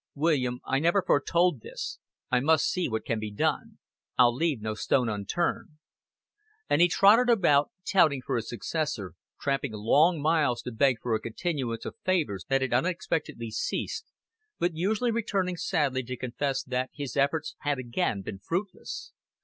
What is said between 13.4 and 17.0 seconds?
ceased, but usually returning sadly to confess that